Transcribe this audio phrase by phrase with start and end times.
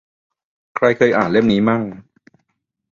[0.75, 1.83] ใครเคยอ่านเล่มนี้มั่ง